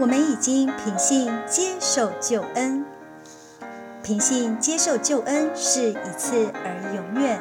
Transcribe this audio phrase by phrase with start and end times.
[0.00, 2.84] 我们已经凭信接受救恩。
[4.02, 7.40] 凭信接受救恩是一次而永远，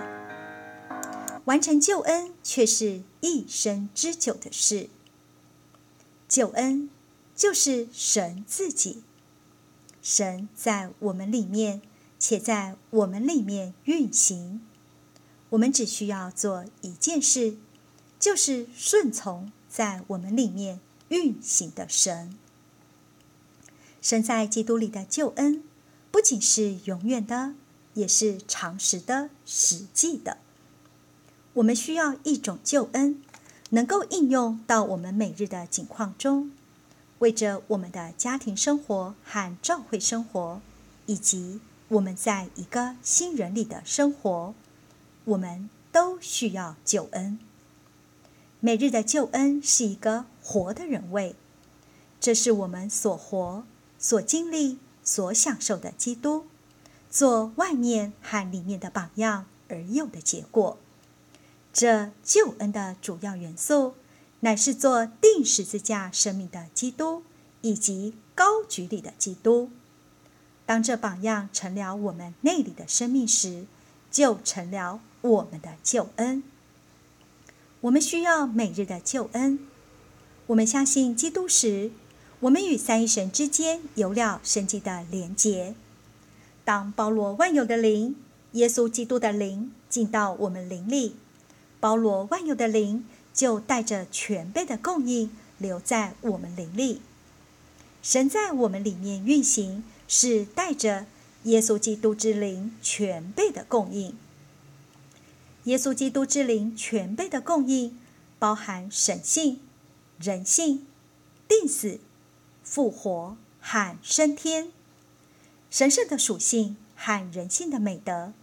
[1.46, 4.88] 完成救恩却是一生之久的事。
[6.30, 6.92] 救恩
[7.36, 9.04] 就是神自己，
[10.02, 11.82] 神在我们里面，
[12.20, 14.62] 且在我们里面运行。
[15.50, 17.58] 我们只需要做一件事，
[18.20, 22.38] 就是顺从在我们里面运行的神。
[24.04, 25.64] 神在基督里的救恩。
[26.12, 27.56] 不仅是永远的，
[27.96, 30.38] 也是常识的、实际的。
[31.54, 33.24] 我们需要一种救恩，
[33.70, 36.52] 能够应用到我们每日的境况中，
[37.20, 40.62] 为着我们的家庭生活和教会生活，
[41.06, 44.54] 以及我们在一个新人里的生活，
[45.26, 47.40] 我们都需要救恩。
[48.60, 51.36] 每日的救恩是一个活的人位，
[52.20, 53.64] 这是我们所活、
[54.04, 54.78] 所经历。
[55.06, 56.46] 所享受的基督，
[57.10, 60.78] 做外面和里面的榜样而有的结果。
[61.74, 63.96] 这救恩的主要元素，
[64.40, 67.24] 乃是做定十字架生命的基督，
[67.60, 69.70] 以及高举里的基督。
[70.66, 73.66] 当这榜样成了我们内里的生命时，
[74.10, 76.42] 就成了我们的救恩。
[77.82, 79.68] 我们需要每日的救恩。
[80.48, 81.92] 我们相信基督时。
[82.44, 85.76] 我们与三一神之间有了生机的连结。
[86.66, 88.18] 当包罗万有的灵，
[88.52, 91.16] 耶稣基督的灵进到我们灵里，
[91.80, 97.00] 包罗万有的灵就带着全备的供应留在我们灵里。
[98.02, 101.06] 神在我们里面运行，是带着
[101.44, 104.18] 耶稣基督之灵全备的供应。
[105.64, 107.98] 耶稣基督之灵全备的供应，
[108.38, 109.62] 包含神性、
[110.20, 110.86] 人性、
[111.48, 112.00] 定死。
[112.74, 114.72] 复活和升天，
[115.70, 118.34] 神圣的属性和人性的美德，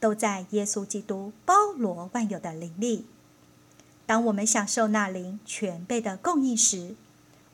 [0.00, 3.04] 都在耶稣基督包罗万有的灵力。
[4.06, 6.96] 当我们享受那灵全备的供应时，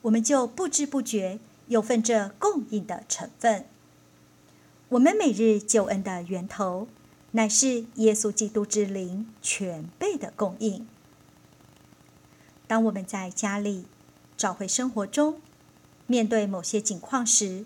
[0.03, 1.37] 我们就不知不觉
[1.67, 3.65] 有份这供应的成分。
[4.87, 6.87] 我们每日救恩的源头，
[7.31, 10.87] 乃是耶稣基督之灵全备的供应。
[12.67, 13.85] 当我们在家里、
[14.37, 15.41] 找回生活中，
[16.11, 17.63] 面对某些境况时，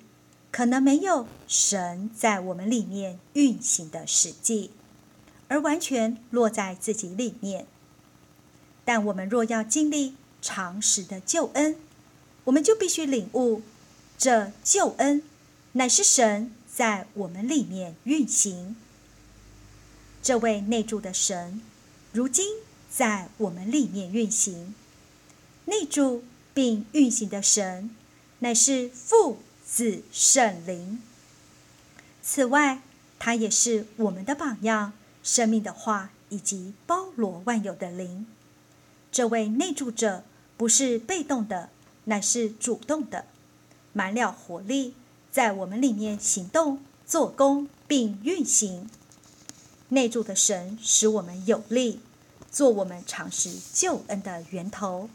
[0.51, 4.69] 可能没有神在我们里面运行的实际，
[5.47, 7.65] 而完全落在自己里面。
[8.85, 10.13] 但我们若要经历
[10.43, 11.75] 常识的救恩，
[12.43, 13.63] 我们就必须领悟，
[14.15, 15.23] 这救恩
[15.71, 18.75] 乃是神在我们里面运行。
[20.21, 21.63] 这位内住的神，
[22.13, 22.59] 如今
[22.91, 24.75] 在我们里面运行，
[25.65, 26.23] 内住
[26.53, 27.89] 并运行的神。
[28.39, 31.01] 乃是父子圣灵。
[32.21, 32.81] 此外，
[33.17, 38.25] 他也是我们的榜样、生命的话以及包罗万有的灵。
[39.11, 40.23] 这位内住者
[40.57, 41.69] 不是被动的，
[42.05, 43.25] 乃是主动的，
[43.93, 44.93] 满了活力，
[45.31, 48.89] 在我们里面行动、做工并运行。
[49.89, 51.99] 内住的神使我们有力，
[52.51, 55.09] 做我们尝试救恩的源头、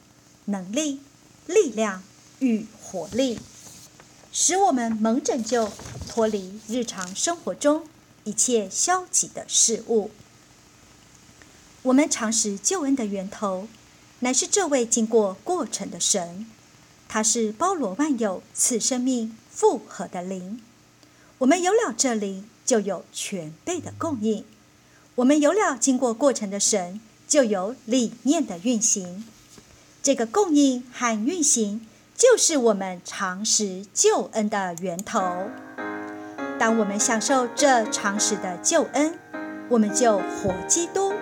[0.46, 1.00] 能力、
[1.46, 2.02] 力量。
[2.40, 3.38] 与活力，
[4.32, 5.70] 使我们蒙拯救，
[6.08, 7.86] 脱离日常生活中
[8.24, 10.10] 一切消极的事物。
[11.82, 13.68] 我们常识救恩的源头，
[14.20, 16.46] 乃是这位经过过程的神，
[17.08, 20.60] 他是包罗万有、赐生命、复合的灵。
[21.38, 24.44] 我们有了这灵，就有全备的供应；
[25.16, 29.24] 我们有了经过过程的神，就有理念的运行。
[30.02, 31.86] 这个供应和运行。
[32.20, 35.22] 就是我们常识救恩的源头。
[36.58, 39.18] 当我们享受这常识的救恩，
[39.70, 41.14] 我们就活基督。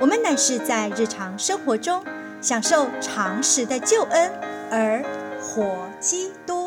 [0.00, 2.02] 我们乃是在日常生活中
[2.40, 4.32] 享受常识的救恩
[4.70, 5.04] 而
[5.42, 6.63] 活基督。